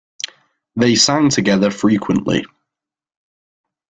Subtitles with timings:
[0.75, 2.43] They sang together frequently.